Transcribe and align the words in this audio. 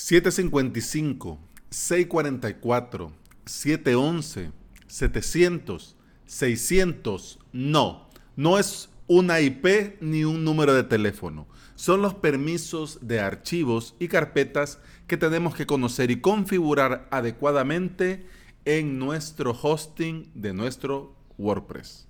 755, 0.00 1.38
644, 1.68 3.12
711, 3.44 4.50
700, 4.86 5.96
600. 6.24 7.38
No, 7.52 8.08
no 8.34 8.58
es 8.58 8.88
una 9.06 9.42
IP 9.42 10.00
ni 10.00 10.24
un 10.24 10.42
número 10.42 10.72
de 10.72 10.84
teléfono. 10.84 11.46
Son 11.74 12.00
los 12.00 12.14
permisos 12.14 13.00
de 13.02 13.20
archivos 13.20 13.94
y 13.98 14.08
carpetas 14.08 14.78
que 15.06 15.18
tenemos 15.18 15.54
que 15.54 15.66
conocer 15.66 16.10
y 16.10 16.22
configurar 16.22 17.06
adecuadamente 17.10 18.26
en 18.64 18.98
nuestro 18.98 19.52
hosting 19.52 20.30
de 20.34 20.54
nuestro 20.54 21.14
WordPress. 21.36 22.09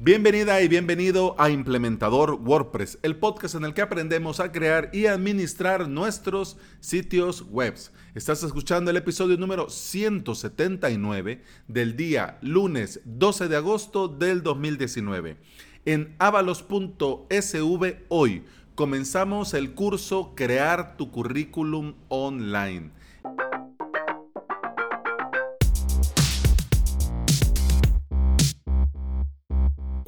Bienvenida 0.00 0.62
y 0.62 0.68
bienvenido 0.68 1.34
a 1.38 1.50
Implementador 1.50 2.34
WordPress, 2.34 3.00
el 3.02 3.16
podcast 3.16 3.56
en 3.56 3.64
el 3.64 3.74
que 3.74 3.82
aprendemos 3.82 4.38
a 4.38 4.52
crear 4.52 4.90
y 4.92 5.06
administrar 5.06 5.88
nuestros 5.88 6.56
sitios 6.78 7.46
web. 7.50 7.74
Estás 8.14 8.44
escuchando 8.44 8.92
el 8.92 8.96
episodio 8.96 9.36
número 9.36 9.68
179 9.68 11.42
del 11.66 11.96
día 11.96 12.38
lunes 12.42 13.00
12 13.06 13.48
de 13.48 13.56
agosto 13.56 14.06
del 14.06 14.44
2019. 14.44 15.36
En 15.84 16.14
avalos.sv 16.20 17.96
hoy 18.08 18.44
comenzamos 18.76 19.52
el 19.52 19.72
curso 19.74 20.32
Crear 20.36 20.96
tu 20.96 21.10
currículum 21.10 21.94
online 22.06 22.92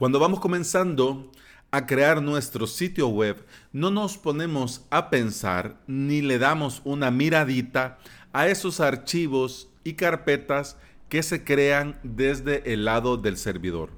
Cuando 0.00 0.18
vamos 0.18 0.40
comenzando 0.40 1.30
a 1.70 1.84
crear 1.84 2.22
nuestro 2.22 2.66
sitio 2.66 3.09
web, 3.09 3.45
no 3.70 3.90
nos 3.90 4.16
ponemos 4.16 4.86
a 4.88 5.10
pensar 5.10 5.76
ni 5.86 6.23
le 6.23 6.38
damos 6.38 6.80
una 6.84 7.10
miradita 7.10 7.98
a 8.32 8.48
esos 8.48 8.80
archivos 8.80 9.68
y 9.84 9.92
carpetas 9.92 10.79
que 11.10 11.23
se 11.23 11.45
crean 11.45 12.01
desde 12.02 12.73
el 12.73 12.87
lado 12.87 13.18
del 13.18 13.37
servidor. 13.37 13.90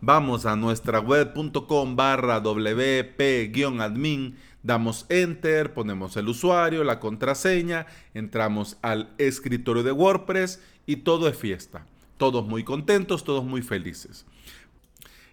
Vamos 0.00 0.46
a 0.46 0.56
nuestra 0.56 0.98
web.com 0.98 1.94
barra 1.94 2.40
wp-admin, 2.42 4.36
damos 4.62 5.04
enter, 5.10 5.74
ponemos 5.74 6.16
el 6.16 6.30
usuario, 6.30 6.84
la 6.84 6.98
contraseña, 7.00 7.84
entramos 8.14 8.78
al 8.80 9.12
escritorio 9.18 9.82
de 9.82 9.92
WordPress 9.92 10.62
y 10.86 10.96
todo 10.96 11.28
es 11.28 11.36
fiesta. 11.36 11.84
Todos 12.16 12.46
muy 12.46 12.64
contentos, 12.64 13.24
todos 13.24 13.44
muy 13.44 13.60
felices. 13.60 14.24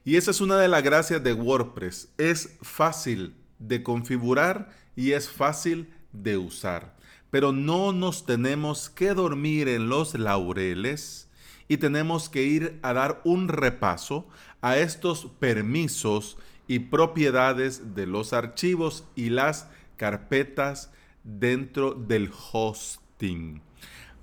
Y 0.07 0.15
esa 0.15 0.31
es 0.31 0.39
una 0.39 0.55
de 0.57 0.69
las 0.69 0.83
gracias 0.83 1.21
de 1.21 1.33
WordPress. 1.33 2.13
Es 2.17 2.55
fácil 2.61 3.35
de 3.59 3.83
configurar 3.83 4.69
y 4.95 5.11
es 5.11 5.29
fácil 5.29 5.93
de 6.13 6.37
usar. 6.37 6.95
Pero 7.29 7.51
no 7.51 7.91
nos 7.91 8.25
tenemos 8.25 8.89
que 8.89 9.13
dormir 9.13 9.67
en 9.67 9.89
los 9.89 10.17
laureles 10.17 11.29
y 11.67 11.75
tenemos 11.75 12.29
que 12.29 12.43
ir 12.43 12.79
a 12.83 12.93
dar 12.93 13.19
un 13.25 13.49
repaso 13.49 14.29
a 14.61 14.77
estos 14.77 15.25
permisos 15.39 16.37
y 16.69 16.79
propiedades 16.79 17.93
de 17.93 18.07
los 18.07 18.31
archivos 18.31 19.03
y 19.13 19.29
las 19.29 19.67
carpetas 19.97 20.89
dentro 21.25 21.91
del 21.93 22.31
hosting. 22.53 23.61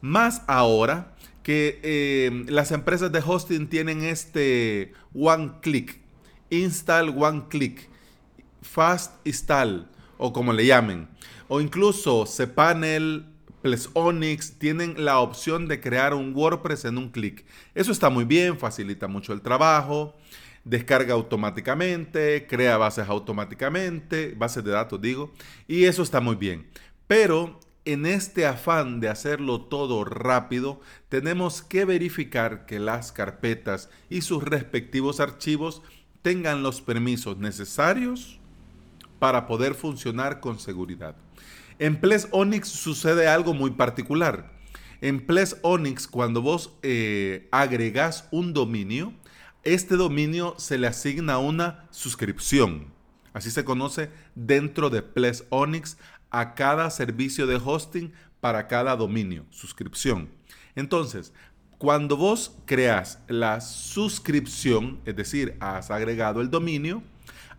Más 0.01 0.45
ahora 0.47 1.15
que 1.45 1.79
eh, 1.83 2.45
las 2.49 2.73
empresas 2.73 3.13
de 3.13 3.23
hosting 3.25 3.69
tienen 3.69 4.03
este 4.03 4.93
one 5.15 5.53
click, 5.61 6.01
install 6.51 7.11
one 7.17 7.45
click, 7.49 7.89
fast 8.63 9.25
install 9.25 9.89
o 10.19 10.33
como 10.33 10.53
le 10.53 10.67
llamen, 10.67 11.07
o 11.47 11.61
incluso 11.61 12.25
cPanel, 12.25 13.27
plus 13.63 13.91
Onyx 13.93 14.59
tienen 14.59 15.05
la 15.05 15.21
opción 15.21 15.69
de 15.69 15.81
crear 15.81 16.15
un 16.15 16.35
WordPress 16.35 16.87
en 16.87 16.99
un 16.99 17.11
clic. 17.11 17.45
Eso 17.75 17.93
está 17.93 18.11
muy 18.11 18.25
bien, 18.25 18.59
facilita 18.59 19.07
mucho 19.07 19.33
el 19.33 19.43
trabajo, 19.43 20.17
descarga 20.65 21.13
automáticamente, 21.13 22.47
crea 22.49 22.79
bases 22.79 23.07
automáticamente, 23.09 24.35
bases 24.37 24.65
de 24.65 24.71
datos 24.71 25.01
digo, 25.01 25.33
y 25.69 25.85
eso 25.85 26.03
está 26.03 26.21
muy 26.21 26.37
bien. 26.37 26.67
Pero 27.07 27.61
en 27.85 28.07
este 28.07 28.47
afán 28.47 29.01
de 29.01 29.09
hacerlo 29.09 29.63
todo 29.63 30.05
rápido, 30.05 30.81
tenemos 31.09 31.63
que 31.63 31.85
verificar 31.85 32.67
que 32.67 32.79
las 32.79 33.13
carpetas 33.13 33.91
y 34.09 34.23
sus 34.23 34.43
respectivos 34.43 35.21
archivos 35.21 35.83
tengan 36.23 36.63
los 36.63 36.81
permisos 36.81 37.37
necesarios 37.39 38.41
para 39.19 39.47
poder 39.47 39.75
funcionar 39.75 40.41
con 40.41 40.59
seguridad. 40.59 41.17
En 41.79 42.01
Ples 42.01 42.29
Onyx 42.31 42.69
sucede 42.69 43.29
algo 43.29 43.53
muy 43.53 43.73
particular. 43.73 44.53
En 45.01 45.27
Ples 45.27 45.59
Onyx, 45.63 46.07
cuando 46.07 46.41
vos 46.41 46.79
eh, 46.83 47.49
agregás 47.51 48.29
un 48.31 48.55
dominio, 48.55 49.13
este 49.63 49.97
dominio 49.97 50.55
se 50.57 50.79
le 50.79 50.87
asigna 50.87 51.39
una 51.39 51.87
suscripción. 51.91 52.93
Así 53.35 53.51
se 53.51 53.65
conoce 53.65 54.11
dentro 54.37 54.91
de 54.91 55.03
Ples 55.03 55.45
Onyx 55.51 55.99
a 56.35 56.55
cada 56.55 56.91
servicio 56.91 57.47
de 57.47 57.61
hosting 57.65 58.13
para 58.41 58.67
cada 58.67 58.97
dominio, 58.97 59.47
suscripción. 59.51 60.29
Entonces, 60.75 61.33
cuando 61.79 62.17
vos 62.17 62.57
creas 62.67 63.21
la 63.29 63.61
suscripción, 63.61 64.99
es 65.05 65.15
decir, 65.15 65.57
has 65.61 65.93
agregado 65.93 66.41
el 66.41 66.51
dominio, 66.51 67.05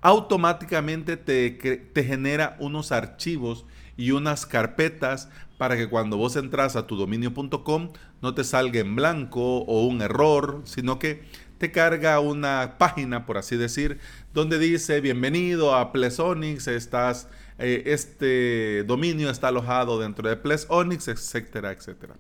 automáticamente 0.01 1.15
te, 1.15 1.51
te, 1.51 2.03
genera 2.03 2.57
unos 2.59 2.91
archivos 2.91 3.65
y 3.95 4.11
unas 4.11 4.45
carpetas 4.45 5.29
para 5.57 5.77
que 5.77 5.87
cuando 5.87 6.17
vos 6.17 6.35
entras 6.35 6.75
a 6.75 6.85
tu 6.85 6.97
dominio.com 6.97 7.93
no 8.21 8.33
te 8.35 8.43
salga 8.43 8.81
en 8.81 8.93
blanco 8.93 9.59
o 9.59 9.87
un 9.87 10.01
error, 10.01 10.63
sino 10.65 10.99
que 10.99 11.23
te 11.59 11.71
carga 11.71 12.19
una 12.19 12.75
página, 12.77 13.25
por 13.25 13.37
así 13.37 13.55
decir, 13.55 13.99
donde 14.33 14.59
dice 14.59 14.99
bienvenido 14.99 15.73
a 15.73 15.93
Plesonix, 15.93 16.67
estás 16.67 17.29
eh, 17.57 17.83
este 17.85 18.83
dominio 18.83 19.29
está 19.29 19.47
alojado 19.47 19.99
dentro 19.99 20.27
de 20.27 20.35
Ples 20.35 20.65
Onyx, 20.69 21.07
etcétera, 21.07 21.71
etcétera. 21.71 22.15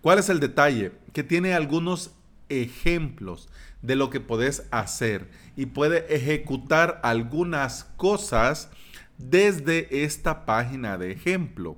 ¿Cuál 0.00 0.18
es 0.18 0.28
el 0.28 0.40
detalle? 0.40 0.92
Que 1.12 1.22
tiene 1.22 1.54
algunos 1.54 2.12
ejemplos 2.48 3.48
de 3.82 3.96
lo 3.96 4.10
que 4.10 4.20
puedes 4.20 4.64
hacer 4.70 5.28
y 5.56 5.66
puede 5.66 6.14
ejecutar 6.14 7.00
algunas 7.02 7.84
cosas 7.96 8.70
desde 9.18 10.04
esta 10.04 10.46
página 10.46 10.98
de 10.98 11.12
ejemplo. 11.12 11.76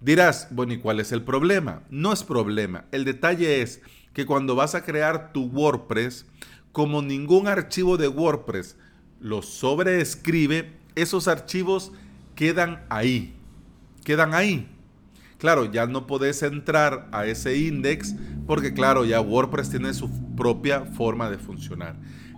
Dirás, 0.00 0.48
bueno, 0.50 0.72
¿y 0.72 0.78
cuál 0.78 1.00
es 1.00 1.12
el 1.12 1.22
problema? 1.22 1.82
No 1.90 2.12
es 2.12 2.24
problema. 2.24 2.86
El 2.90 3.04
detalle 3.04 3.60
es 3.60 3.82
que 4.14 4.24
cuando 4.24 4.54
vas 4.54 4.74
a 4.74 4.82
crear 4.82 5.32
tu 5.32 5.44
WordPress, 5.44 6.26
como 6.72 7.02
ningún 7.02 7.48
archivo 7.48 7.96
de 7.96 8.08
WordPress 8.08 8.76
lo 9.20 9.42
sobreescribe, 9.42 10.72
esos 10.94 11.28
archivos 11.28 11.92
quedan 12.40 12.82
ahí, 12.88 13.34
quedan 14.02 14.32
ahí. 14.32 14.66
Claro, 15.36 15.70
ya 15.70 15.84
no 15.84 16.06
podés 16.06 16.42
entrar 16.42 17.06
a 17.12 17.26
ese 17.26 17.58
index 17.58 18.14
porque 18.46 18.72
claro, 18.72 19.04
ya 19.04 19.20
WordPress 19.20 19.68
tiene 19.68 19.92
su 19.92 20.10
propia 20.36 20.86
forma 20.86 21.28
de 21.28 21.36
funcionar. 21.36 21.96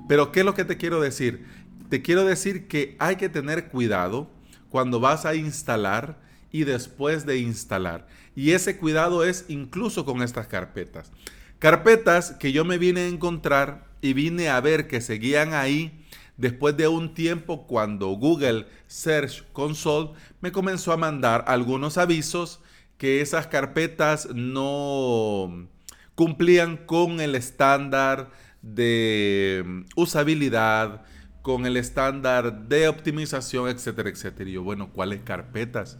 Pero 0.09 0.33
¿qué 0.33 0.41
es 0.41 0.47
lo 0.47 0.55
que 0.55 0.65
te 0.65 0.77
quiero 0.77 1.01
decir? 1.01 1.47
Te 1.89 2.03
quiero 2.03 2.25
decir 2.25 2.67
que 2.67 2.97
hay 2.99 3.15
que 3.15 3.29
tener 3.29 3.69
cuidado 3.69 4.29
cuando 4.71 4.99
vas 4.99 5.25
a 5.25 5.37
instalar 5.37 6.19
y 6.51 6.65
después 6.65 7.25
de 7.25 7.39
instalar. 7.39 8.09
Y 8.35 8.51
ese 8.51 8.79
cuidado 8.79 9.23
es 9.23 9.45
incluso 9.47 10.05
con 10.05 10.21
estas 10.21 10.49
carpetas. 10.49 11.13
Carpetas 11.61 12.33
que 12.33 12.51
yo 12.51 12.65
me 12.65 12.77
vine 12.77 13.03
a 13.03 13.09
encontrar 13.09 13.87
y 14.01 14.15
vine 14.15 14.49
a 14.49 14.61
ver 14.61 14.89
que 14.89 15.01
seguían 15.01 15.55
ahí 15.55 16.02
Después 16.37 16.77
de 16.77 16.89
un 16.89 17.15
tiempo, 17.15 17.67
cuando 17.67 18.09
Google 18.09 18.67
Search 18.87 19.45
Console 19.53 20.11
me 20.41 20.53
comenzó 20.53 20.93
a 20.93 20.97
mandar 20.97 21.45
algunos 21.47 21.99
avisos 21.99 22.61
que 22.97 23.21
esas 23.21 23.47
carpetas 23.47 24.29
no 24.35 25.69
cumplían 26.15 26.77
con 26.77 27.21
el 27.21 27.35
estándar 27.35 28.31
de 28.63 29.85
usabilidad, 29.97 31.03
con 31.43 31.67
el 31.67 31.77
estándar 31.77 32.69
de 32.69 32.89
optimización, 32.89 33.69
etcétera, 33.69 34.09
etcétera. 34.09 34.49
Y 34.49 34.55
yo, 34.55 34.63
bueno, 34.63 34.91
¿cuáles 34.93 35.23
carpetas? 35.23 35.99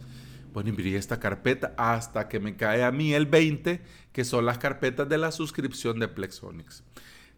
Bueno, 0.53 0.69
envié 0.69 0.97
esta 0.97 1.19
carpeta 1.19 1.73
hasta 1.77 2.29
que 2.29 2.39
me 2.39 2.55
cae 2.55 2.83
a 2.83 2.91
mí 2.91 3.13
el 3.13 3.25
20, 3.25 3.81
que 4.11 4.23
son 4.23 4.45
las 4.45 4.57
carpetas 4.57 5.09
de 5.09 5.17
la 5.17 5.31
suscripción 5.31 5.99
de 5.99 6.07
Plexonics. 6.07 6.83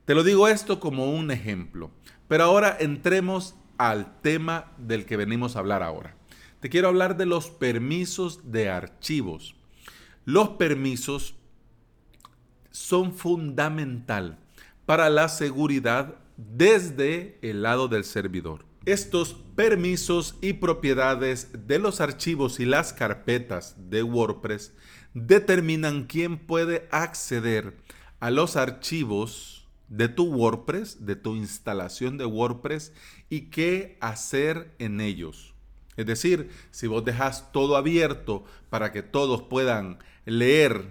Te 0.05 0.13
lo 0.13 0.23
digo 0.23 0.47
esto 0.47 0.79
como 0.79 1.09
un 1.11 1.31
ejemplo. 1.31 1.91
Pero 2.27 2.43
ahora 2.43 2.75
entremos 2.79 3.55
al 3.77 4.21
tema 4.21 4.71
del 4.77 5.05
que 5.05 5.17
venimos 5.17 5.55
a 5.55 5.59
hablar 5.59 5.83
ahora. 5.83 6.15
Te 6.59 6.69
quiero 6.69 6.87
hablar 6.87 7.17
de 7.17 7.25
los 7.25 7.49
permisos 7.49 8.51
de 8.51 8.69
archivos. 8.69 9.55
Los 10.25 10.49
permisos 10.49 11.35
son 12.71 13.13
fundamental 13.13 14.39
para 14.85 15.09
la 15.09 15.29
seguridad 15.29 16.15
desde 16.37 17.37
el 17.41 17.61
lado 17.61 17.87
del 17.87 18.03
servidor. 18.03 18.65
Estos 18.85 19.35
permisos 19.55 20.35
y 20.41 20.53
propiedades 20.53 21.67
de 21.67 21.79
los 21.79 22.01
archivos 22.01 22.59
y 22.59 22.65
las 22.65 22.93
carpetas 22.93 23.75
de 23.89 24.03
WordPress 24.03 24.73
determinan 25.13 26.05
quién 26.05 26.37
puede 26.37 26.87
acceder 26.91 27.77
a 28.19 28.29
los 28.29 28.55
archivos 28.55 29.54
de 29.87 30.07
tu 30.07 30.25
WordPress, 30.25 31.05
de 31.05 31.15
tu 31.15 31.35
instalación 31.35 32.17
de 32.17 32.25
WordPress 32.25 32.93
y 33.29 33.49
qué 33.49 33.97
hacer 34.01 34.73
en 34.79 35.01
ellos. 35.01 35.53
Es 35.97 36.05
decir, 36.05 36.49
si 36.71 36.87
vos 36.87 37.05
dejas 37.05 37.51
todo 37.51 37.77
abierto 37.77 38.43
para 38.69 38.91
que 38.91 39.01
todos 39.01 39.43
puedan 39.43 39.99
leer, 40.25 40.87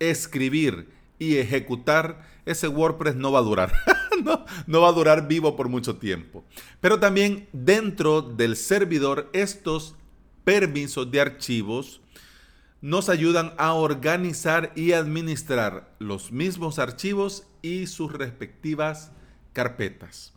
escribir 0.00 0.88
y 1.18 1.36
ejecutar, 1.36 2.28
ese 2.44 2.68
WordPress 2.68 3.14
no 3.14 3.32
va 3.32 3.38
a 3.38 3.42
durar. 3.42 3.72
no, 4.24 4.44
no, 4.66 4.80
va 4.80 4.88
a 4.88 4.92
durar 4.92 5.28
vivo 5.28 5.56
por 5.56 5.68
mucho 5.68 5.96
tiempo. 5.96 6.44
Pero 6.80 6.98
también 6.98 7.48
dentro 7.52 8.22
del 8.22 8.56
servidor, 8.56 9.30
estos 9.32 9.94
permisos 10.44 11.10
de 11.10 11.20
archivos 11.20 12.00
nos 12.80 13.08
ayudan 13.08 13.54
a 13.56 13.72
organizar 13.72 14.72
y 14.74 14.92
administrar 14.92 15.94
los 15.98 16.32
mismos 16.32 16.78
archivos 16.78 17.46
y 17.64 17.86
sus 17.86 18.12
respectivas 18.12 19.10
carpetas. 19.54 20.34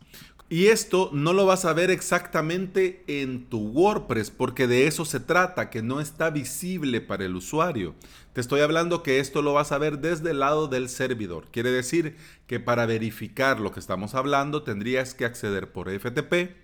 Y 0.48 0.68
esto 0.68 1.10
no 1.12 1.34
lo 1.34 1.44
vas 1.44 1.66
a 1.66 1.74
ver 1.74 1.90
exactamente 1.90 3.04
en 3.06 3.50
tu 3.50 3.58
WordPress 3.58 4.30
porque 4.30 4.66
de 4.66 4.86
eso 4.86 5.04
se 5.04 5.20
trata, 5.20 5.68
que 5.68 5.82
no 5.82 6.00
está 6.00 6.30
visible 6.30 7.02
para 7.02 7.26
el 7.26 7.36
usuario. 7.36 7.94
Te 8.32 8.40
estoy 8.40 8.62
hablando 8.62 9.02
que 9.02 9.20
esto 9.20 9.42
lo 9.42 9.52
vas 9.52 9.72
a 9.72 9.78
ver 9.78 9.98
desde 9.98 10.30
el 10.30 10.38
lado 10.38 10.66
del 10.66 10.88
servidor. 10.88 11.48
Quiere 11.50 11.70
decir 11.70 12.16
que 12.46 12.60
para 12.60 12.86
verificar 12.86 13.60
lo 13.60 13.72
que 13.72 13.80
estamos 13.80 14.14
hablando 14.14 14.62
tendrías 14.62 15.12
que 15.12 15.26
acceder 15.26 15.70
por 15.70 15.90
FTP 15.90 16.56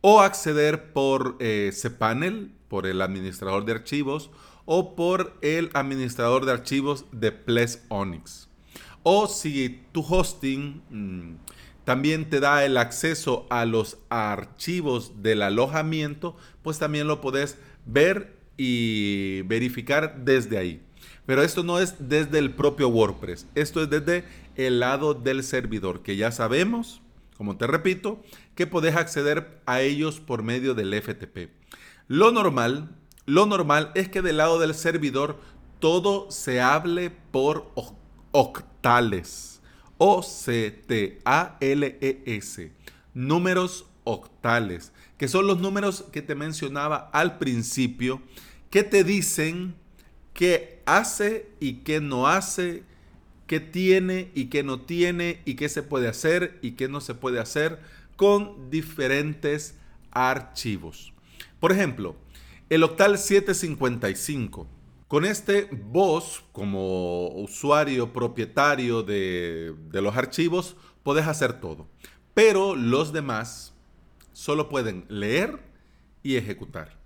o 0.00 0.22
acceder 0.22 0.94
por 0.94 1.36
eh, 1.38 1.72
cPanel, 1.74 2.52
por 2.68 2.86
el 2.86 3.02
administrador 3.02 3.66
de 3.66 3.72
archivos 3.72 4.30
o 4.64 4.96
por 4.96 5.36
el 5.42 5.68
administrador 5.74 6.46
de 6.46 6.52
archivos 6.52 7.04
de 7.12 7.32
Ples 7.32 7.84
Onyx. 7.88 8.48
O 9.08 9.28
si 9.28 9.82
tu 9.92 10.00
hosting... 10.00 10.82
Mm, 10.90 11.36
también 11.84 12.28
te 12.28 12.40
da 12.40 12.64
el 12.64 12.78
acceso 12.78 13.46
a 13.48 13.64
los 13.64 13.98
archivos 14.08 15.22
del 15.22 15.40
alojamiento, 15.42 16.36
pues 16.62 16.80
también 16.80 17.06
lo 17.06 17.20
podés 17.20 17.58
ver 17.84 18.36
y 18.56 19.42
verificar 19.42 20.24
desde 20.24 20.58
ahí. 20.58 20.82
Pero 21.26 21.44
esto 21.44 21.62
no 21.62 21.78
es 21.78 22.08
desde 22.08 22.40
el 22.40 22.50
propio 22.50 22.88
WordPress, 22.88 23.46
esto 23.54 23.84
es 23.84 23.88
desde 23.88 24.24
el 24.56 24.80
lado 24.80 25.14
del 25.14 25.44
servidor, 25.44 26.02
que 26.02 26.16
ya 26.16 26.32
sabemos, 26.32 27.02
como 27.36 27.56
te 27.56 27.68
repito, 27.68 28.20
que 28.56 28.66
podés 28.66 28.96
acceder 28.96 29.60
a 29.64 29.80
ellos 29.80 30.18
por 30.18 30.42
medio 30.42 30.74
del 30.74 30.92
FTP. 31.00 31.50
Lo 32.08 32.32
normal, 32.32 32.88
lo 33.26 33.46
normal 33.46 33.92
es 33.94 34.08
que 34.08 34.22
del 34.22 34.38
lado 34.38 34.58
del 34.58 34.74
servidor 34.74 35.38
todo 35.78 36.32
se 36.32 36.60
hable 36.60 37.12
por 37.30 37.70
octales. 38.86 39.60
O-C-T-A-L-E-S. 39.98 40.62
Números 43.14 43.86
octales, 44.04 44.92
que 45.18 45.26
son 45.26 45.48
los 45.48 45.58
números 45.58 46.04
que 46.12 46.22
te 46.22 46.36
mencionaba 46.36 47.10
al 47.12 47.38
principio, 47.38 48.22
que 48.70 48.84
te 48.84 49.02
dicen 49.02 49.74
qué 50.34 50.82
hace 50.86 51.48
y 51.58 51.78
qué 51.78 52.00
no 52.00 52.28
hace, 52.28 52.84
qué 53.48 53.58
tiene 53.58 54.30
y 54.34 54.44
qué 54.46 54.62
no 54.62 54.82
tiene, 54.82 55.40
y 55.44 55.54
qué 55.54 55.68
se 55.68 55.82
puede 55.82 56.06
hacer 56.08 56.58
y 56.62 56.72
qué 56.72 56.88
no 56.88 57.00
se 57.00 57.14
puede 57.14 57.40
hacer 57.40 57.80
con 58.14 58.70
diferentes 58.70 59.74
archivos. 60.12 61.12
Por 61.58 61.72
ejemplo, 61.72 62.14
el 62.68 62.84
octal 62.84 63.18
755 63.18 64.68
con 65.08 65.24
este 65.24 65.68
vos, 65.70 66.44
como 66.52 67.28
usuario 67.28 68.12
propietario 68.12 69.02
de, 69.02 69.74
los 69.92 70.16
archivos, 70.16 70.76
podés 71.02 71.26
hacer 71.26 71.60
todo. 71.60 71.86
Pero 72.34 72.74
los 72.74 73.12
demás 73.12 73.72
solo 74.32 74.68
pueden 74.68 75.06
leer 75.08 75.60
y 76.22 76.36
ejecutar. 76.36 76.98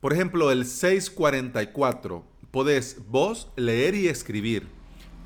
Por 0.00 0.12
ejemplo, 0.12 0.52
el 0.52 0.64
644, 0.64 2.24
podés 2.52 2.98
vos 3.08 3.50
leer 3.56 3.96
y 3.96 4.06
escribir, 4.06 4.68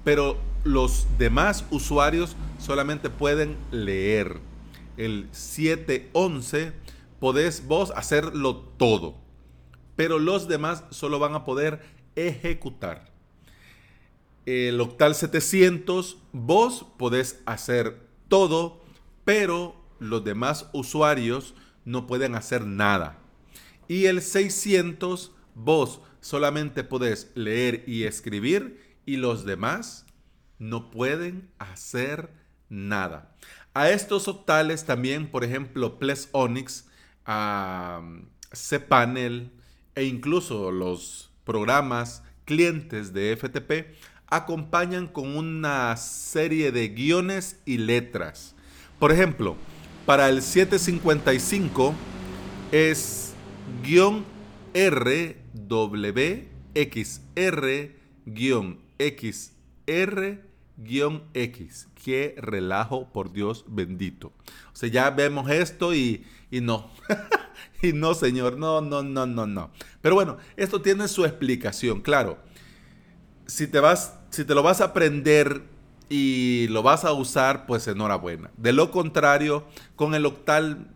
pero 0.03 0.39
los 0.65 1.07
demás 1.19 1.67
usuarios 1.71 2.37
solamente 2.59 3.11
pueden 3.11 3.59
leer. 3.71 4.41
El 4.97 5.29
711, 5.31 6.73
podés 7.21 7.67
vos 7.67 7.93
hacerlo 7.95 8.57
todo 8.57 9.22
pero 9.97 10.19
los 10.19 10.49
demás 10.49 10.85
solo 10.91 11.19
van 11.19 11.35
a 11.35 11.45
poder 11.45 11.81
ejecutar. 12.17 13.11
El 14.45 14.81
octal 14.81 15.15
700, 15.15 16.19
vos 16.33 16.87
podés 16.99 17.41
hacer 17.47 18.01
todo, 18.29 18.83
pero 19.25 19.77
los 20.01 20.25
demás 20.25 20.69
usuarios 20.73 21.55
no 21.85 22.07
pueden 22.07 22.35
hacer 22.35 22.67
nada. 22.67 23.19
Y 23.87 24.07
el 24.07 24.23
600, 24.23 25.33
vos 25.55 26.01
solamente 26.21 26.83
podés 26.85 27.31
leer 27.35 27.85
y 27.87 28.05
escribir 28.05 28.97
y 29.05 29.17
los 29.17 29.45
demás 29.45 30.07
no 30.59 30.91
pueden 30.91 31.51
hacer 31.59 32.31
nada. 32.69 33.37
A 33.75 33.91
estos 33.91 34.29
octales 34.29 34.85
también, 34.85 35.31
por 35.31 35.45
ejemplo, 35.45 35.99
Ples 35.99 36.29
Onyx, 36.33 36.89
cPanel, 38.51 39.53
e 39.95 40.05
incluso 40.05 40.71
los 40.71 41.31
programas 41.45 42.23
clientes 42.45 43.13
de 43.13 43.37
FTP 43.37 43.97
acompañan 44.29 45.07
con 45.07 45.37
una 45.37 45.97
serie 45.97 46.73
de 46.73 46.89
guiones 46.89 47.61
y 47.67 47.79
letras. 47.79 48.55
Por 48.99 49.13
ejemplo, 49.13 49.57
para 50.07 50.29
el 50.29 50.43
755 50.43 51.95
es 52.73 53.35
guion 53.83 54.25
R 54.75 55.37
W 55.53 56.49
X 56.75 57.23
R 57.35 57.97
guion 58.25 58.79
X 58.99 59.53
R 59.87 60.41
guion 60.77 61.25
X. 61.35 61.89
Qué 62.03 62.35
relajo, 62.39 63.13
por 63.13 63.33
Dios 63.33 63.65
bendito. 63.69 64.33
O 64.73 64.77
sea, 64.77 64.89
ya 64.89 65.11
vemos 65.11 65.51
esto 65.51 65.95
y, 65.95 66.25
y 66.51 66.61
no. 66.61 66.91
y 67.83 67.93
no, 67.93 68.15
señor, 68.15 68.59
no, 68.59 68.81
no, 68.81 69.03
no, 69.03 69.27
no, 69.27 69.47
no. 69.47 69.71
Pero 70.01 70.15
bueno, 70.15 70.37
esto 70.57 70.81
tiene 70.81 71.09
su 71.09 71.25
explicación, 71.25 72.01
claro. 72.01 72.39
Si 73.47 73.67
te 73.67 73.81
vas, 73.81 74.19
si 74.31 74.45
te 74.45 74.55
lo 74.55 74.63
vas 74.63 74.81
a 74.81 74.87
aprender 74.87 75.63
y 76.09 76.69
lo 76.69 76.83
vas 76.83 77.05
a 77.05 77.13
usar, 77.13 77.67
pues 77.67 77.87
enhorabuena. 77.89 78.51
De 78.57 78.73
lo 78.73 78.91
contrario, 78.91 79.65
con 79.97 80.15
el 80.15 80.27
octal, 80.27 80.89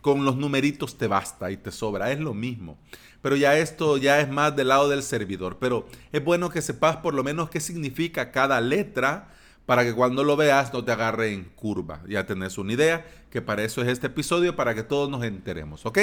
con 0.00 0.24
los 0.24 0.36
numeritos 0.36 0.96
te 0.96 1.06
basta 1.06 1.50
y 1.50 1.56
te 1.56 1.70
sobra, 1.70 2.12
es 2.12 2.20
lo 2.20 2.34
mismo. 2.34 2.78
Pero 3.22 3.36
ya 3.36 3.56
esto 3.56 3.96
ya 3.96 4.20
es 4.20 4.28
más 4.28 4.54
del 4.54 4.68
lado 4.68 4.88
del 4.88 5.02
servidor. 5.02 5.56
Pero 5.58 5.86
es 6.12 6.22
bueno 6.22 6.50
que 6.50 6.60
sepas 6.60 6.98
por 6.98 7.14
lo 7.14 7.24
menos 7.24 7.48
qué 7.48 7.58
significa 7.58 8.30
cada 8.30 8.60
letra 8.60 9.30
para 9.66 9.84
que 9.84 9.94
cuando 9.94 10.24
lo 10.24 10.36
veas 10.36 10.72
no 10.72 10.84
te 10.84 10.92
agarre 10.92 11.32
en 11.32 11.44
curva. 11.44 12.02
Ya 12.08 12.26
tenés 12.26 12.58
una 12.58 12.72
idea, 12.72 13.06
que 13.30 13.42
para 13.42 13.64
eso 13.64 13.82
es 13.82 13.88
este 13.88 14.08
episodio, 14.08 14.56
para 14.56 14.74
que 14.74 14.82
todos 14.82 15.08
nos 15.08 15.24
enteremos, 15.24 15.86
¿ok? 15.86 15.98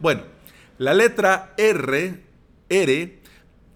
Bueno, 0.00 0.22
la 0.78 0.94
letra 0.94 1.54
R, 1.56 2.22
R, 2.68 3.20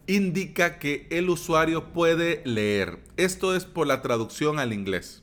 indica 0.07 0.79
que 0.79 1.07
el 1.11 1.31
usuario 1.31 1.93
puede 1.93 2.43
leer. 2.45 2.99
Esto 3.17 3.55
es 3.55 3.65
por 3.65 3.87
la 3.87 4.03
traducción 4.03 4.59
al 4.59 4.73
inglés 4.73 5.23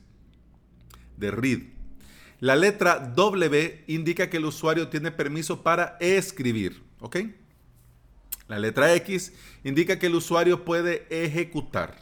de 1.16 1.30
read. 1.30 1.60
La 2.40 2.56
letra 2.56 2.98
W 2.98 3.84
indica 3.86 4.30
que 4.30 4.36
el 4.36 4.44
usuario 4.44 4.88
tiene 4.88 5.10
permiso 5.10 5.62
para 5.62 5.96
escribir, 6.00 6.82
¿ok? 7.00 7.16
La 8.48 8.58
letra 8.58 8.94
X 8.94 9.32
indica 9.64 9.98
que 9.98 10.06
el 10.06 10.14
usuario 10.14 10.64
puede 10.64 11.06
ejecutar. 11.10 11.96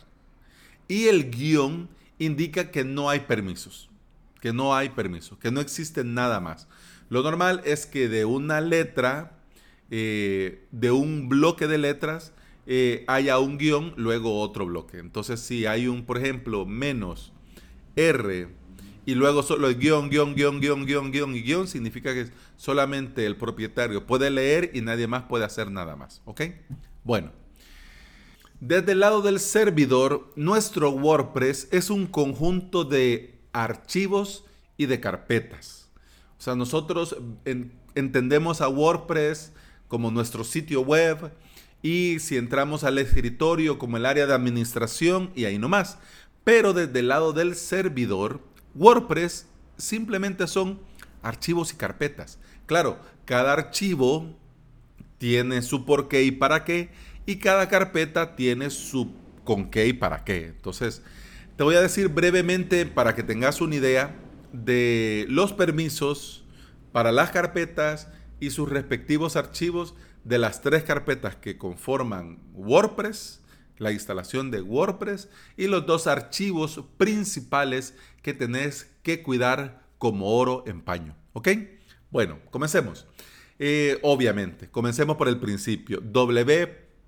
Y 0.89 1.07
el 1.07 1.31
guion 1.31 1.89
indica 2.19 2.71
que 2.71 2.85
no 2.85 3.11
hay 3.11 3.21
permisos, 3.21 3.91
que 4.41 4.53
no 4.53 4.75
hay 4.75 4.91
permisos, 4.91 5.39
que 5.39 5.51
no 5.51 5.61
existe 5.61 6.05
nada 6.05 6.41
más. 6.41 6.69
Lo 7.09 7.23
normal 7.23 7.63
es 7.65 7.87
que 7.87 8.09
de 8.09 8.25
una 8.25 8.61
letra, 8.61 9.39
eh, 9.91 10.67
de 10.71 10.91
un 10.91 11.29
bloque 11.29 11.67
de 11.67 11.79
letras, 11.79 12.33
eh, 12.67 13.05
haya 13.09 13.39
un 13.39 13.59
guion, 13.59 13.93
luego 13.97 14.41
otro 14.41 14.67
bloque. 14.67 14.99
Entonces, 14.99 15.41
si 15.41 15.67
hay 15.67 15.87
un, 15.87 16.05
por 16.05 16.19
ejemplo, 16.19 16.65
menos 16.65 17.33
R 17.97 18.49
y 19.07 19.15
luego 19.15 19.43
solo 19.43 19.69
el 19.69 19.79
guion, 19.79 20.09
guion, 20.09 20.35
guion, 20.35 20.61
guion, 20.61 20.87
guion, 20.87 21.13
guion 21.13 21.37
y 21.37 21.43
guion, 21.43 21.69
significa 21.69 22.15
que 22.15 22.29
solamente 22.57 23.27
el 23.27 23.37
propietario 23.37 24.07
puede 24.07 24.31
leer 24.31 24.71
y 24.73 24.81
nadie 24.81 25.07
más 25.07 25.25
puede 25.25 25.45
hacer 25.45 25.71
nada 25.71 25.95
más. 25.95 26.23
¿Ok? 26.25 26.43
Bueno. 27.03 27.44
Desde 28.67 28.93
el 28.93 29.01
lado 29.01 29.21
del 29.21 29.41
servidor, 29.41 30.33
nuestro 30.37 30.89
WordPress 30.89 31.69
es 31.71 31.91
un 31.91 32.07
conjunto 32.07 32.85
de 32.85 33.39
archivos 33.53 34.47
y 34.79 34.87
de 34.87 35.01
carpetas. 35.01 35.91
O 36.39 36.41
sea, 36.41 36.55
nosotros 36.55 37.15
entendemos 37.95 38.63
a 38.63 38.69
WordPress 38.71 39.53
como 39.87 40.11
nuestro 40.11 40.45
sitio 40.45 40.81
web 40.81 41.31
y 41.83 42.21
si 42.21 42.39
entramos 42.39 42.85
al 42.85 42.97
escritorio 42.97 43.79
como 43.79 43.99
el 43.99 44.07
área 44.07 44.27
de 44.27 44.33
administración 44.33 45.31
y 45.35 45.45
ahí 45.45 45.59
nomás. 45.59 45.99
Pero 46.43 46.73
desde 46.73 47.01
el 47.01 47.09
lado 47.09 47.35
del 47.35 47.57
servidor, 47.57 48.41
WordPress 48.75 49.47
simplemente 49.77 50.47
son 50.47 50.81
archivos 51.23 51.75
y 51.75 51.77
carpetas. 51.77 52.39
Claro, 52.65 52.99
cada 53.27 53.53
archivo 53.53 54.35
tiene 55.19 55.61
su 55.61 55.85
por 55.85 56.09
qué 56.09 56.25
y 56.25 56.31
para 56.31 56.65
qué 56.65 56.89
y 57.27 57.37
cada 57.37 57.69
carpeta 57.69 58.37
tiene 58.37 58.71
su 58.71 59.13
con 59.45 59.71
qué 59.71 59.87
y 59.87 59.93
para 59.93 60.25
qué. 60.25 60.47
Entonces, 60.47 61.03
te 61.57 61.63
voy 61.65 61.77
a 61.77 61.81
decir 61.81 62.09
brevemente 62.09 62.87
para 62.87 63.15
que 63.15 63.23
tengas 63.23 63.61
una 63.61 63.77
idea 63.77 64.17
de 64.53 65.27
los 65.29 65.53
permisos 65.53 66.45
para 66.93 67.13
las 67.13 67.31
carpetas 67.31 68.09
y 68.41 68.51
sus 68.51 68.69
respectivos 68.69 69.37
archivos 69.37 69.95
de 70.25 70.39
las 70.39 70.63
tres 70.63 70.85
carpetas 70.85 71.37
que 71.37 71.59
conforman 71.59 72.39
WordPress, 72.55 73.41
la 73.79 73.93
instalación 73.93 74.51
de 74.51 74.63
WordPress 74.63 75.29
y 75.57 75.67
los 75.67 75.87
dos 75.87 76.07
archivos 76.07 76.83
principales 76.97 77.95
que 78.23 78.33
tenés 78.33 78.91
que 79.03 79.23
cuidar 79.23 79.85
como 79.99 80.37
oro 80.37 80.65
en 80.67 80.81
paño. 80.81 81.17
¿Ok? 81.33 81.49
Bueno, 82.11 82.39
comencemos. 82.51 83.07
Eh, 83.59 83.99
obviamente, 84.03 84.71
comencemos 84.71 85.17
por 85.17 85.29
el 85.29 85.39
principio. 85.39 86.01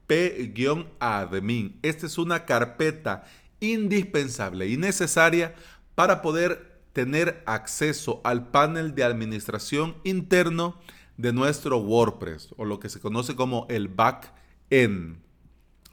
WP-admin. 0.09 1.79
Esta 1.83 2.07
es 2.07 2.19
una 2.19 2.45
carpeta 2.45 3.25
indispensable 3.61 4.69
y 4.69 4.77
necesaria 4.77 5.55
para 5.95 6.23
poder 6.23 6.81
tener 6.93 7.43
acceso 7.47 8.21
al 8.25 8.49
panel 8.49 8.95
de 8.95 9.05
administración 9.05 9.97
interno 10.05 10.81
de 11.17 11.33
nuestro 11.33 11.79
WordPress 11.79 12.55
o 12.57 12.65
lo 12.65 12.81
que 12.81 12.89
se 12.89 13.01
conoce 13.01 13.35
como 13.35 13.67
el 13.69 13.89
backend 13.89 15.19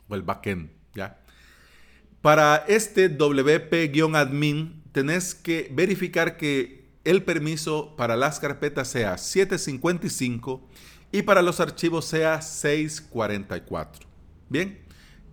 o 0.08 0.15
el 0.15 0.22
backend, 0.22 0.70
¿ya? 0.93 1.20
Para 2.22 2.63
este 2.67 3.10
WP-admin 3.10 4.84
tenés 4.93 5.36
que 5.36 5.70
verificar 5.74 6.38
que 6.38 6.84
el 7.03 7.24
permiso 7.24 7.96
para 7.98 8.15
las 8.15 8.39
carpetas 8.39 8.88
sea 8.88 9.17
755 9.17 10.70
y 11.13 11.22
para 11.22 11.41
los 11.41 11.62
archivos 11.62 12.03
sea 12.03 12.41
644. 12.41 14.05
Bien, 14.50 14.84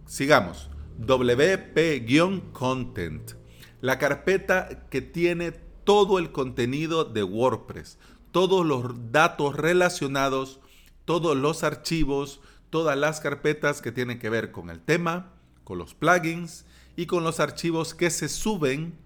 sigamos. 0.06 0.70
WP-content 1.00 3.40
la 3.80 3.98
carpeta 3.98 4.86
que 4.90 5.00
tiene 5.00 5.52
todo 5.52 6.18
el 6.18 6.32
contenido 6.32 7.04
de 7.04 7.22
WordPress, 7.22 7.98
todos 8.30 8.64
los 8.64 9.10
datos 9.10 9.56
relacionados, 9.56 10.60
todos 11.04 11.36
los 11.36 11.64
archivos, 11.64 12.40
todas 12.68 12.96
las 12.96 13.20
carpetas 13.20 13.80
que 13.80 13.92
tienen 13.92 14.18
que 14.18 14.30
ver 14.30 14.52
con 14.52 14.70
el 14.70 14.80
tema, 14.80 15.32
con 15.64 15.78
los 15.78 15.94
plugins 15.94 16.66
y 16.94 17.06
con 17.06 17.24
los 17.24 17.40
archivos 17.40 17.94
que 17.94 18.10
se 18.10 18.28
suben 18.28 18.98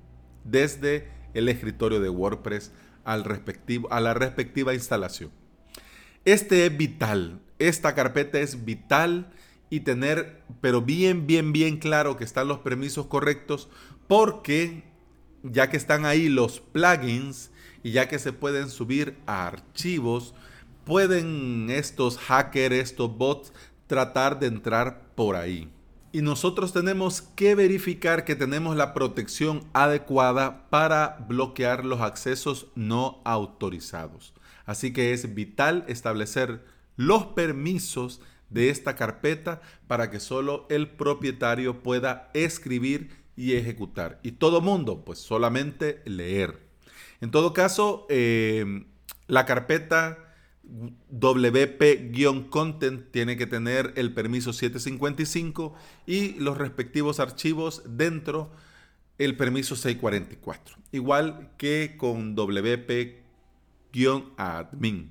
desde 0.42 1.08
el 1.34 1.48
escritorio 1.48 2.00
de 2.00 2.08
WordPress 2.08 2.72
al 3.04 3.24
respectivo, 3.24 3.90
a 3.92 4.00
la 4.00 4.14
respectiva 4.14 4.74
instalación. 4.74 5.30
Este 6.24 6.64
es 6.64 6.74
vital, 6.74 7.42
esta 7.58 7.94
carpeta 7.94 8.40
es 8.40 8.64
vital 8.64 9.30
y 9.68 9.80
tener, 9.80 10.42
pero 10.62 10.80
bien, 10.80 11.26
bien, 11.26 11.52
bien 11.52 11.76
claro 11.76 12.16
que 12.16 12.24
están 12.24 12.48
los 12.48 12.60
permisos 12.60 13.06
correctos 13.08 13.68
porque 14.08 14.84
ya 15.42 15.68
que 15.68 15.76
están 15.76 16.06
ahí 16.06 16.30
los 16.30 16.60
plugins 16.60 17.50
y 17.82 17.90
ya 17.90 18.08
que 18.08 18.18
se 18.18 18.32
pueden 18.32 18.70
subir 18.70 19.18
a 19.26 19.46
archivos, 19.46 20.34
pueden 20.86 21.68
estos 21.68 22.16
hackers, 22.16 22.76
estos 22.76 23.14
bots, 23.14 23.52
tratar 23.86 24.38
de 24.38 24.46
entrar 24.46 25.10
por 25.14 25.36
ahí. 25.36 25.68
Y 26.10 26.22
nosotros 26.22 26.72
tenemos 26.72 27.20
que 27.20 27.54
verificar 27.54 28.24
que 28.24 28.34
tenemos 28.34 28.76
la 28.76 28.94
protección 28.94 29.68
adecuada 29.74 30.70
para 30.70 31.18
bloquear 31.28 31.84
los 31.84 32.00
accesos 32.00 32.68
no 32.74 33.20
autorizados. 33.24 34.32
Así 34.66 34.92
que 34.92 35.12
es 35.12 35.34
vital 35.34 35.84
establecer 35.88 36.64
los 36.96 37.26
permisos 37.26 38.20
de 38.50 38.70
esta 38.70 38.96
carpeta 38.96 39.60
para 39.86 40.10
que 40.10 40.20
solo 40.20 40.66
el 40.70 40.88
propietario 40.88 41.82
pueda 41.82 42.30
escribir 42.34 43.10
y 43.36 43.54
ejecutar. 43.54 44.20
Y 44.22 44.32
todo 44.32 44.60
mundo, 44.60 45.04
pues 45.04 45.18
solamente 45.18 46.02
leer. 46.04 46.58
En 47.20 47.30
todo 47.30 47.52
caso, 47.52 48.06
eh, 48.08 48.84
la 49.26 49.46
carpeta 49.46 50.18
WP-content 51.10 53.10
tiene 53.10 53.36
que 53.36 53.46
tener 53.46 53.92
el 53.96 54.14
permiso 54.14 54.52
755 54.52 55.74
y 56.06 56.34
los 56.34 56.56
respectivos 56.56 57.20
archivos 57.20 57.82
dentro 57.86 58.50
el 59.18 59.36
permiso 59.36 59.76
644. 59.76 60.76
Igual 60.92 61.50
que 61.58 61.96
con 61.96 62.34
WP-admin. 63.94 65.10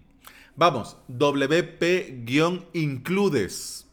Vamos, 0.55 0.97
WP-includes. 1.07 3.87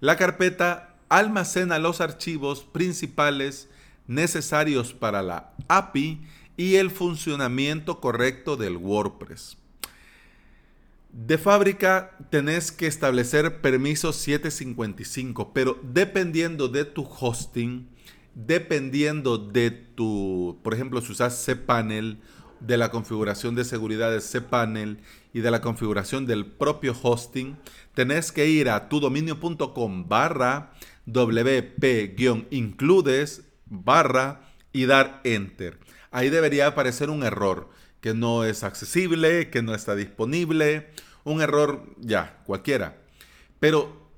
La 0.00 0.16
carpeta 0.16 0.96
almacena 1.08 1.78
los 1.78 2.00
archivos 2.00 2.64
principales 2.64 3.68
necesarios 4.06 4.92
para 4.92 5.22
la 5.22 5.54
API 5.68 6.20
y 6.56 6.74
el 6.76 6.90
funcionamiento 6.90 8.00
correcto 8.00 8.56
del 8.56 8.76
WordPress. 8.76 9.56
De 11.10 11.36
fábrica 11.38 12.16
tenés 12.30 12.70
que 12.72 12.88
establecer 12.88 13.60
permisos 13.60 14.16
755, 14.16 15.52
pero 15.54 15.78
dependiendo 15.82 16.66
de 16.68 16.84
tu 16.84 17.04
hosting, 17.04 17.88
dependiendo 18.34 19.38
de 19.38 19.70
tu, 19.70 20.58
por 20.62 20.74
ejemplo, 20.74 21.00
si 21.00 21.12
usas 21.12 21.46
cPanel, 21.46 22.20
de 22.66 22.76
la 22.76 22.90
configuración 22.90 23.54
de 23.54 23.64
seguridad 23.64 24.10
de 24.10 24.20
cPanel 24.20 24.98
y 25.32 25.40
de 25.40 25.50
la 25.50 25.60
configuración 25.60 26.26
del 26.26 26.46
propio 26.46 26.96
hosting, 27.00 27.56
tenés 27.94 28.32
que 28.32 28.46
ir 28.48 28.68
a 28.70 28.88
tudominio.com 28.88 30.08
barra 30.08 30.72
wp-includes 31.06 32.22
barra 33.66 34.40
y 34.72 34.86
dar 34.86 35.20
enter. 35.24 35.78
Ahí 36.10 36.30
debería 36.30 36.68
aparecer 36.68 37.10
un 37.10 37.22
error 37.22 37.68
que 38.00 38.14
no 38.14 38.44
es 38.44 38.64
accesible, 38.64 39.50
que 39.50 39.62
no 39.62 39.74
está 39.74 39.94
disponible, 39.94 40.90
un 41.24 41.40
error 41.40 41.86
ya, 41.98 42.42
cualquiera. 42.44 42.98
Pero 43.60 44.10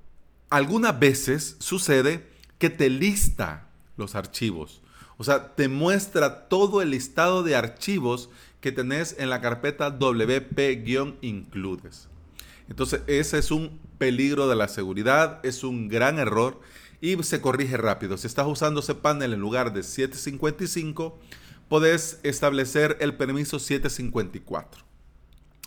algunas 0.50 0.98
veces 0.98 1.56
sucede 1.60 2.26
que 2.58 2.70
te 2.70 2.90
lista 2.90 3.68
los 3.96 4.14
archivos. 4.14 4.82
O 5.18 5.24
sea, 5.24 5.54
te 5.54 5.68
muestra 5.68 6.48
todo 6.48 6.82
el 6.82 6.90
listado 6.90 7.42
de 7.42 7.56
archivos 7.56 8.28
que 8.60 8.72
tenés 8.72 9.16
en 9.18 9.30
la 9.30 9.40
carpeta 9.40 9.90
WP-includes. 9.90 12.08
Entonces, 12.68 13.02
ese 13.06 13.38
es 13.38 13.50
un 13.50 13.78
peligro 13.98 14.48
de 14.48 14.56
la 14.56 14.68
seguridad, 14.68 15.40
es 15.44 15.64
un 15.64 15.88
gran 15.88 16.18
error 16.18 16.60
y 17.00 17.22
se 17.22 17.40
corrige 17.40 17.76
rápido. 17.76 18.16
Si 18.16 18.26
estás 18.26 18.46
usando 18.46 18.80
ese 18.80 18.94
panel 18.94 19.32
en 19.32 19.40
lugar 19.40 19.72
de 19.72 19.82
755, 19.82 21.18
podés 21.68 22.20
establecer 22.22 22.96
el 23.00 23.14
permiso 23.14 23.58
754 23.58 24.86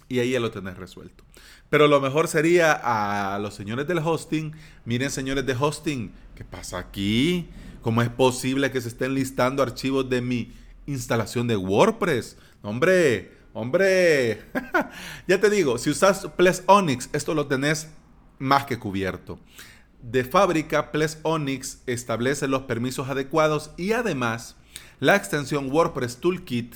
y 0.09 0.19
ahí 0.19 0.31
ya 0.31 0.39
lo 0.39 0.51
tenés 0.51 0.77
resuelto. 0.77 1.23
Pero 1.69 1.87
lo 1.87 2.01
mejor 2.01 2.27
sería 2.27 2.73
a 2.73 3.37
los 3.39 3.53
señores 3.53 3.87
del 3.87 3.99
hosting, 3.99 4.53
miren 4.85 5.11
señores 5.11 5.45
de 5.45 5.55
hosting, 5.57 6.11
¿qué 6.35 6.43
pasa 6.43 6.79
aquí? 6.79 7.47
¿Cómo 7.81 8.01
es 8.01 8.09
posible 8.09 8.71
que 8.71 8.81
se 8.81 8.89
estén 8.89 9.13
listando 9.13 9.63
archivos 9.63 10.09
de 10.09 10.21
mi 10.21 10.51
instalación 10.85 11.47
de 11.47 11.55
WordPress? 11.55 12.37
Hombre, 12.61 13.31
hombre, 13.53 14.41
ya 15.27 15.39
te 15.39 15.49
digo, 15.49 15.77
si 15.77 15.89
usas 15.89 16.27
Ples 16.35 16.63
Onyx, 16.65 17.09
esto 17.13 17.33
lo 17.33 17.47
tenés 17.47 17.87
más 18.37 18.65
que 18.65 18.79
cubierto. 18.79 19.39
De 20.01 20.25
fábrica, 20.25 20.91
Ples 20.91 21.19
Onyx 21.23 21.81
establece 21.85 22.47
los 22.47 22.63
permisos 22.63 23.07
adecuados 23.07 23.71
y 23.77 23.93
además 23.93 24.57
la 24.99 25.15
extensión 25.15 25.71
WordPress 25.71 26.17
Toolkit 26.17 26.75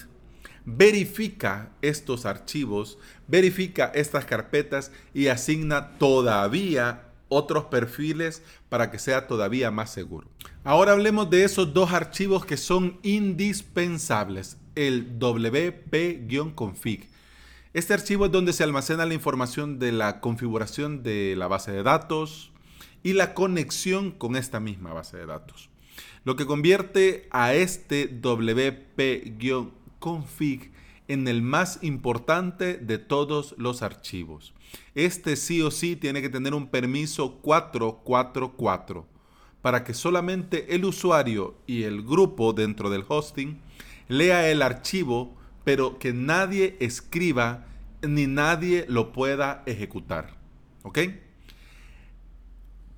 verifica 0.65 1.71
estos 1.81 2.25
archivos, 2.25 2.97
verifica 3.27 3.91
estas 3.93 4.23
carpetas 4.23 4.91
y 5.13 5.27
asigna 5.27 5.97
todavía 5.97 7.09
otros 7.33 7.65
perfiles 7.65 8.41
para 8.69 8.91
que 8.91 8.99
sea 8.99 9.27
todavía 9.27 9.71
más 9.71 9.91
seguro. 9.91 10.27
Ahora 10.63 10.93
hablemos 10.93 11.29
de 11.29 11.43
esos 11.43 11.73
dos 11.73 11.91
archivos 11.91 12.45
que 12.45 12.57
son 12.57 12.99
indispensables, 13.03 14.57
el 14.75 15.19
wp-config. 15.19 17.07
Este 17.73 17.93
archivo 17.93 18.27
es 18.27 18.31
donde 18.31 18.53
se 18.53 18.63
almacena 18.63 19.05
la 19.05 19.15
información 19.15 19.79
de 19.79 19.91
la 19.91 20.19
configuración 20.19 21.01
de 21.01 21.35
la 21.35 21.47
base 21.47 21.71
de 21.71 21.81
datos 21.81 22.51
y 23.01 23.13
la 23.13 23.33
conexión 23.33 24.11
con 24.11 24.35
esta 24.35 24.59
misma 24.59 24.93
base 24.93 25.17
de 25.17 25.25
datos. 25.25 25.69
Lo 26.23 26.35
que 26.35 26.45
convierte 26.45 27.27
a 27.31 27.53
este 27.53 28.07
wp-config 28.21 29.23
en 31.07 31.27
el 31.27 31.41
más 31.41 31.79
importante 31.81 32.77
de 32.77 32.97
todos 32.97 33.55
los 33.57 33.81
archivos. 33.81 34.53
Este 34.95 35.35
sí 35.35 35.61
o 35.61 35.71
sí 35.71 35.95
tiene 35.95 36.21
que 36.21 36.29
tener 36.29 36.53
un 36.53 36.67
permiso 36.67 37.39
444 37.41 39.05
para 39.61 39.83
que 39.83 39.93
solamente 39.93 40.75
el 40.75 40.85
usuario 40.85 41.55
y 41.67 41.83
el 41.83 42.03
grupo 42.03 42.53
dentro 42.53 42.89
del 42.89 43.05
hosting 43.07 43.59
lea 44.07 44.49
el 44.49 44.61
archivo, 44.61 45.35
pero 45.63 45.99
que 45.99 46.13
nadie 46.13 46.75
escriba 46.79 47.65
ni 48.01 48.27
nadie 48.27 48.85
lo 48.89 49.13
pueda 49.13 49.63
ejecutar. 49.65 50.35
¿Ok? 50.83 50.99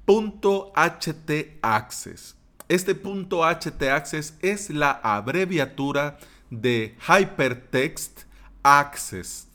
Punto 0.05 0.73
.htaccess. 0.75 2.35
Este 2.67 2.95
punto 2.95 3.43
.htaccess 3.43 4.35
es 4.41 4.71
la 4.71 4.91
abreviatura 4.91 6.17
de 6.61 6.95
Hypertext 7.07 8.21
Access. 8.63 9.47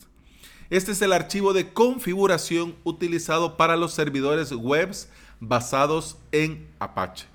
Este 0.69 0.93
es 0.93 1.01
el 1.01 1.11
archivo 1.11 1.53
de 1.53 1.73
configuración 1.73 2.75
utilizado 2.83 3.57
para 3.57 3.75
los 3.75 3.93
servidores 3.93 4.51
webs 4.51 5.09
basados 5.39 6.17
en 6.31 6.69
Apache. 6.79 7.25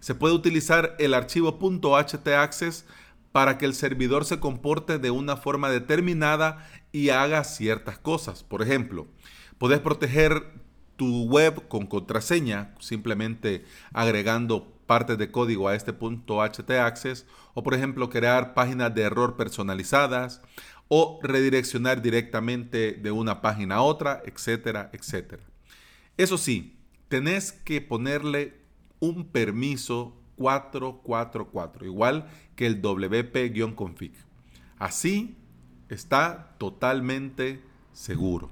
Se 0.00 0.14
puede 0.14 0.34
utilizar 0.34 0.94
el 0.98 1.14
archivo 1.14 1.58
.htaccess 1.58 2.84
para 3.32 3.58
que 3.58 3.66
el 3.66 3.74
servidor 3.74 4.24
se 4.24 4.40
comporte 4.40 4.98
de 4.98 5.10
una 5.10 5.36
forma 5.36 5.68
determinada 5.68 6.68
y 6.92 7.10
haga 7.10 7.44
ciertas 7.44 7.98
cosas. 7.98 8.44
Por 8.44 8.62
ejemplo, 8.62 9.06
puedes 9.58 9.80
proteger 9.80 10.46
tu 10.96 11.24
web 11.24 11.68
con 11.68 11.86
contraseña, 11.86 12.74
simplemente 12.80 13.64
agregando 13.92 14.77
partes 14.88 15.16
de 15.18 15.30
código 15.30 15.68
a 15.68 15.76
este 15.76 15.92
punto 15.92 16.40
htaccess, 16.42 17.26
o 17.54 17.62
por 17.62 17.74
ejemplo 17.74 18.10
crear 18.10 18.54
páginas 18.54 18.92
de 18.92 19.02
error 19.02 19.36
personalizadas, 19.36 20.42
o 20.88 21.20
redireccionar 21.22 22.02
directamente 22.02 22.92
de 22.92 23.10
una 23.12 23.40
página 23.40 23.76
a 23.76 23.82
otra, 23.82 24.22
etcétera, 24.24 24.90
etcétera. 24.92 25.44
Eso 26.16 26.38
sí, 26.38 26.76
tenés 27.08 27.52
que 27.52 27.80
ponerle 27.80 28.54
un 28.98 29.26
permiso 29.26 30.16
444, 30.36 31.86
igual 31.86 32.28
que 32.56 32.66
el 32.66 32.80
wp-config. 32.80 34.12
Así 34.78 35.36
está 35.88 36.54
totalmente 36.58 37.60
seguro. 37.92 38.50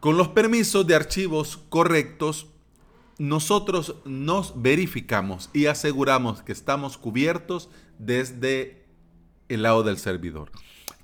Con 0.00 0.16
los 0.16 0.28
permisos 0.28 0.86
de 0.86 0.94
archivos 0.94 1.56
correctos, 1.68 2.48
nosotros 3.18 3.96
nos 4.04 4.62
verificamos 4.62 5.50
y 5.52 5.66
aseguramos 5.66 6.42
que 6.42 6.52
estamos 6.52 6.96
cubiertos 6.96 7.68
desde 7.98 8.86
el 9.48 9.62
lado 9.62 9.82
del 9.82 9.98
servidor, 9.98 10.52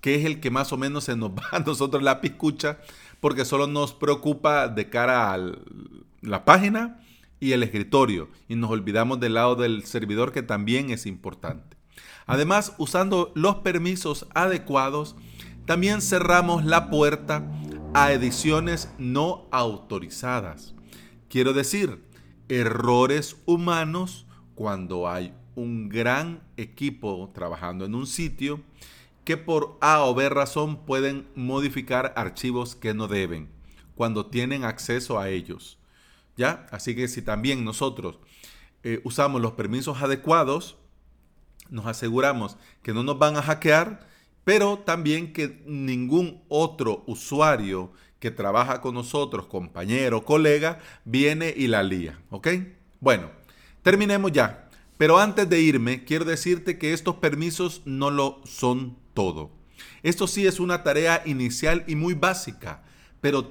que 0.00 0.14
es 0.14 0.24
el 0.24 0.40
que 0.40 0.50
más 0.50 0.72
o 0.72 0.76
menos 0.76 1.04
se 1.04 1.16
nos 1.16 1.30
va 1.30 1.42
a 1.50 1.58
nosotros 1.58 2.02
la 2.02 2.20
piscucha, 2.20 2.78
porque 3.20 3.44
solo 3.44 3.66
nos 3.66 3.92
preocupa 3.92 4.68
de 4.68 4.88
cara 4.88 5.34
a 5.34 5.52
la 6.20 6.44
página 6.44 7.00
y 7.40 7.52
el 7.52 7.62
escritorio, 7.62 8.28
y 8.48 8.54
nos 8.54 8.70
olvidamos 8.70 9.18
del 9.20 9.34
lado 9.34 9.56
del 9.56 9.84
servidor 9.84 10.32
que 10.32 10.42
también 10.42 10.90
es 10.90 11.06
importante. 11.06 11.76
Además, 12.26 12.74
usando 12.78 13.32
los 13.34 13.56
permisos 13.56 14.26
adecuados, 14.34 15.16
también 15.66 16.00
cerramos 16.00 16.64
la 16.64 16.90
puerta 16.90 17.50
a 17.92 18.12
ediciones 18.12 18.88
no 18.98 19.46
autorizadas. 19.50 20.74
Quiero 21.28 21.52
decir, 21.52 22.02
errores 22.48 23.36
humanos 23.46 24.26
cuando 24.54 25.08
hay 25.08 25.34
un 25.54 25.88
gran 25.88 26.42
equipo 26.56 27.30
trabajando 27.34 27.84
en 27.84 27.94
un 27.94 28.06
sitio 28.06 28.60
que 29.24 29.36
por 29.36 29.78
A 29.80 30.04
o 30.04 30.14
B 30.14 30.28
razón 30.28 30.84
pueden 30.84 31.26
modificar 31.34 32.12
archivos 32.16 32.76
que 32.76 32.94
no 32.94 33.08
deben 33.08 33.48
cuando 33.94 34.26
tienen 34.26 34.64
acceso 34.64 35.18
a 35.18 35.30
ellos. 35.30 35.78
¿Ya? 36.36 36.66
Así 36.72 36.94
que 36.96 37.08
si 37.08 37.22
también 37.22 37.64
nosotros 37.64 38.18
eh, 38.82 39.00
usamos 39.04 39.40
los 39.40 39.52
permisos 39.52 40.02
adecuados, 40.02 40.76
nos 41.70 41.86
aseguramos 41.86 42.56
que 42.82 42.92
no 42.92 43.02
nos 43.02 43.18
van 43.18 43.36
a 43.36 43.42
hackear 43.42 44.14
pero 44.44 44.78
también 44.78 45.32
que 45.32 45.62
ningún 45.66 46.42
otro 46.48 47.02
usuario 47.06 47.92
que 48.24 48.30
trabaja 48.30 48.80
con 48.80 48.94
nosotros, 48.94 49.48
compañero, 49.48 50.24
colega, 50.24 50.78
viene 51.04 51.52
y 51.54 51.66
la 51.66 51.82
lía. 51.82 52.18
¿Ok? 52.30 52.48
Bueno, 52.98 53.30
terminemos 53.82 54.32
ya. 54.32 54.70
Pero 54.96 55.18
antes 55.18 55.46
de 55.46 55.60
irme, 55.60 56.04
quiero 56.04 56.24
decirte 56.24 56.78
que 56.78 56.94
estos 56.94 57.16
permisos 57.16 57.82
no 57.84 58.10
lo 58.10 58.40
son 58.46 58.96
todo. 59.12 59.50
Esto 60.02 60.26
sí 60.26 60.46
es 60.46 60.58
una 60.58 60.82
tarea 60.82 61.20
inicial 61.26 61.84
y 61.86 61.96
muy 61.96 62.14
básica, 62.14 62.82
pero, 63.20 63.50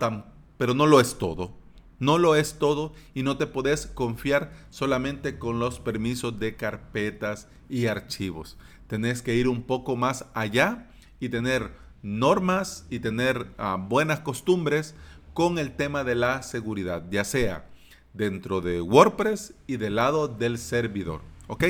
pero 0.57 0.73
no 0.73 0.88
lo 0.88 0.99
es 0.99 1.19
todo. 1.19 1.55
No 1.99 2.17
lo 2.17 2.36
es 2.36 2.57
todo 2.57 2.93
y 3.13 3.21
no 3.21 3.38
te 3.38 3.45
puedes 3.45 3.86
confiar 3.86 4.51
solamente 4.71 5.38
con 5.38 5.59
los 5.59 5.79
permisos 5.79 6.39
de 6.39 6.55
carpetas 6.55 7.47
y 7.69 7.86
archivos 7.86 8.57
tenés 8.93 9.23
que 9.23 9.33
ir 9.33 9.47
un 9.47 9.63
poco 9.63 9.95
más 9.95 10.25
allá 10.36 10.88
y 11.19 11.29
tener 11.29 11.71
normas 12.03 12.85
y 12.89 12.99
tener 12.99 13.47
ah, 13.57 13.77
buenas 13.79 14.19
costumbres 14.19 14.93
con 15.33 15.57
el 15.57 15.75
tema 15.75 16.03
de 16.03 16.15
la 16.15 16.43
seguridad, 16.43 17.03
ya 17.09 17.23
sea 17.23 17.65
dentro 18.13 18.61
de 18.61 18.81
WordPress 18.81 19.55
y 19.65 19.77
del 19.77 19.95
lado 19.95 20.27
del 20.27 20.59
servidor. 20.59 21.21
¿Ok? 21.47 21.65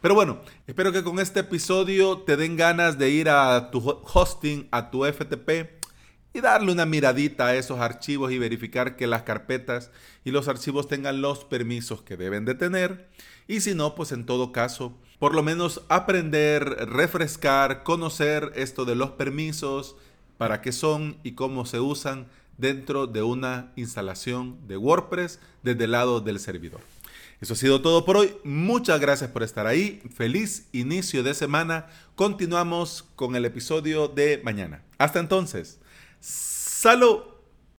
Pero 0.00 0.14
bueno, 0.14 0.40
espero 0.66 0.92
que 0.92 1.02
con 1.02 1.18
este 1.18 1.40
episodio 1.40 2.18
te 2.18 2.36
den 2.36 2.56
ganas 2.56 2.98
de 2.98 3.10
ir 3.10 3.28
a 3.28 3.70
tu 3.70 3.78
hosting, 4.12 4.68
a 4.70 4.90
tu 4.90 5.04
FTP 5.04 5.70
y 6.34 6.40
darle 6.40 6.72
una 6.72 6.84
miradita 6.84 7.46
a 7.46 7.54
esos 7.54 7.78
archivos 7.78 8.32
y 8.32 8.38
verificar 8.38 8.96
que 8.96 9.06
las 9.06 9.22
carpetas 9.22 9.90
y 10.24 10.32
los 10.32 10.48
archivos 10.48 10.88
tengan 10.88 11.22
los 11.22 11.44
permisos 11.44 12.02
que 12.02 12.16
deben 12.16 12.44
de 12.44 12.54
tener. 12.54 13.08
Y 13.46 13.60
si 13.60 13.74
no, 13.74 13.94
pues 13.94 14.12
en 14.12 14.26
todo 14.26 14.52
caso, 14.52 14.98
por 15.24 15.34
lo 15.34 15.42
menos 15.42 15.80
aprender, 15.88 16.64
refrescar, 16.86 17.82
conocer 17.82 18.52
esto 18.56 18.84
de 18.84 18.94
los 18.94 19.12
permisos, 19.12 19.96
para 20.36 20.60
qué 20.60 20.70
son 20.70 21.16
y 21.22 21.32
cómo 21.32 21.64
se 21.64 21.80
usan 21.80 22.26
dentro 22.58 23.06
de 23.06 23.22
una 23.22 23.72
instalación 23.74 24.58
de 24.68 24.76
WordPress 24.76 25.40
desde 25.62 25.84
el 25.84 25.92
lado 25.92 26.20
del 26.20 26.38
servidor. 26.38 26.82
Eso 27.40 27.54
ha 27.54 27.56
sido 27.56 27.80
todo 27.80 28.04
por 28.04 28.18
hoy. 28.18 28.36
Muchas 28.44 29.00
gracias 29.00 29.30
por 29.30 29.42
estar 29.42 29.66
ahí. 29.66 30.02
Feliz 30.14 30.68
inicio 30.72 31.22
de 31.22 31.32
semana. 31.32 31.86
Continuamos 32.16 33.06
con 33.16 33.34
el 33.34 33.46
episodio 33.46 34.08
de 34.08 34.42
mañana. 34.44 34.82
Hasta 34.98 35.20
entonces. 35.20 35.78
Salud. 36.20 37.33